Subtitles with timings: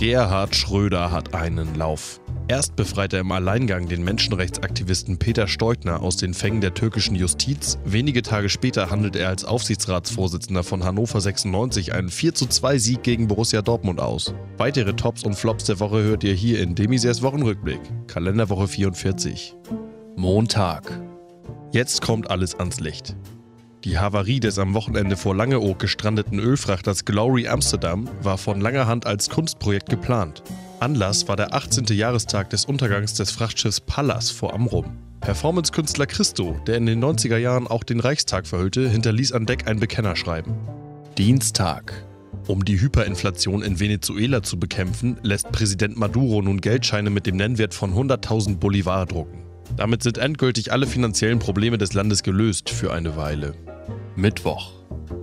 [0.00, 2.22] Gerhard Schröder hat einen Lauf.
[2.48, 7.78] Erst befreit er im Alleingang den Menschenrechtsaktivisten Peter Steutner aus den Fängen der türkischen Justiz.
[7.84, 13.60] Wenige Tage später handelt er als Aufsichtsratsvorsitzender von Hannover 96 einen 42 Sieg gegen Borussia
[13.60, 14.32] Dortmund aus.
[14.56, 17.80] Weitere Tops und Flops der Woche hört ihr hier in Demisers Wochenrückblick.
[18.06, 19.54] Kalenderwoche 44.
[20.16, 20.98] Montag.
[21.72, 23.16] Jetzt kommt alles ans Licht.
[23.84, 29.06] Die Havarie des am Wochenende vor Langeoog gestrandeten Ölfrachters Glory Amsterdam war von langer Hand
[29.06, 30.42] als Kunstprojekt geplant.
[30.80, 31.86] Anlass war der 18.
[31.86, 34.98] Jahrestag des Untergangs des Frachtschiffs Pallas vor Amrum.
[35.22, 39.80] Performance-Künstler Christo, der in den 90er Jahren auch den Reichstag verhüllte, hinterließ an Deck ein
[39.80, 40.54] Bekennerschreiben.
[41.16, 42.04] Dienstag.
[42.48, 47.72] Um die Hyperinflation in Venezuela zu bekämpfen, lässt Präsident Maduro nun Geldscheine mit dem Nennwert
[47.72, 49.42] von 100.000 Bolivar drucken.
[49.76, 53.54] Damit sind endgültig alle finanziellen Probleme des Landes gelöst für eine Weile.
[54.20, 54.72] Mittwoch.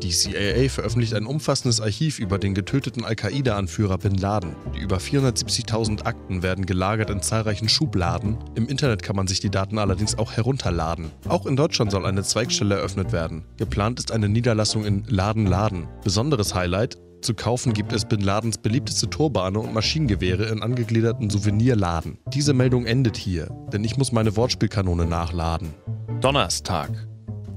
[0.02, 4.56] Die CIA veröffentlicht ein umfassendes Archiv über den getöteten Al-Qaida-Anführer Bin Laden.
[4.76, 8.38] Die über 470.000 Akten werden gelagert in zahlreichen Schubladen.
[8.56, 11.12] Im Internet kann man sich die Daten allerdings auch herunterladen.
[11.28, 13.46] Auch in Deutschland soll eine Zweigstelle eröffnet werden.
[13.58, 15.88] Geplant ist eine Niederlassung in Laden-Laden.
[16.04, 22.20] Besonderes Highlight, zu kaufen gibt es Bin Ladens beliebteste Turbane und Maschinengewehre in angegliederten Souvenirladen.
[22.34, 25.74] Diese Meldung endet hier, denn ich muss meine Wortspielkanone nachladen.
[26.22, 27.07] Donnerstag.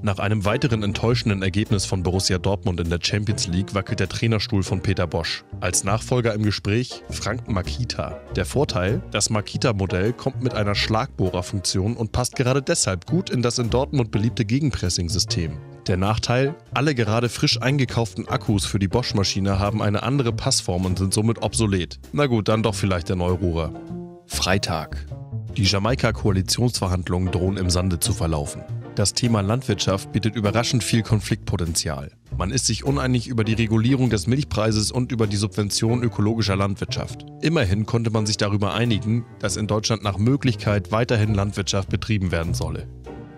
[0.03, 4.63] Nach einem weiteren enttäuschenden Ergebnis von Borussia Dortmund in der Champions League wackelt der Trainerstuhl
[4.63, 5.45] von Peter Bosch.
[5.61, 8.19] Als Nachfolger im Gespräch Frank Makita.
[8.35, 13.59] Der Vorteil, das Makita-Modell kommt mit einer Schlagbohrerfunktion und passt gerade deshalb gut in das
[13.59, 15.59] in Dortmund beliebte Gegenpressing-System.
[15.87, 20.99] Der Nachteil, alle gerade frisch eingekauften Akkus für die Bosch-Maschine haben eine andere Passform und
[20.99, 21.99] sind somit obsolet.
[22.13, 23.75] Na gut, dann doch vielleicht der Neururer.
[24.27, 25.05] Freitag.
[25.59, 28.63] Die Jamaika-Koalitionsverhandlungen drohen im Sande zu verlaufen.
[29.01, 32.13] Das Thema Landwirtschaft bietet überraschend viel Konfliktpotenzial.
[32.37, 37.25] Man ist sich uneinig über die Regulierung des Milchpreises und über die Subvention ökologischer Landwirtschaft.
[37.41, 42.53] Immerhin konnte man sich darüber einigen, dass in Deutschland nach Möglichkeit weiterhin Landwirtschaft betrieben werden
[42.53, 42.89] solle.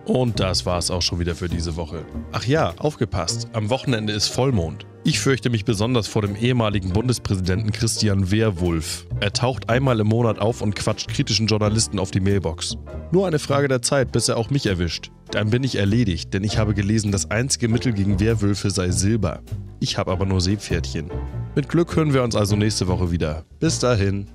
[0.04, 2.04] Und das war's auch schon wieder für diese Woche.
[2.32, 4.84] Ach ja, aufgepasst, am Wochenende ist Vollmond.
[5.04, 9.04] Ich fürchte mich besonders vor dem ehemaligen Bundespräsidenten Christian Wehrwulf.
[9.18, 12.76] Er taucht einmal im Monat auf und quatscht kritischen Journalisten auf die Mailbox.
[13.10, 15.10] Nur eine Frage der Zeit, bis er auch mich erwischt.
[15.32, 19.40] Dann bin ich erledigt, denn ich habe gelesen, das einzige Mittel gegen Wehrwölfe sei Silber.
[19.80, 21.10] Ich habe aber nur Seepferdchen.
[21.56, 23.44] Mit Glück hören wir uns also nächste Woche wieder.
[23.58, 24.28] Bis dahin.